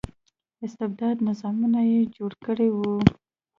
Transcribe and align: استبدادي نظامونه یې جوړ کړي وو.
استبدادي 0.65 1.21
نظامونه 1.29 1.79
یې 1.91 1.99
جوړ 2.15 2.31
کړي 2.45 2.69
وو. 2.77 2.93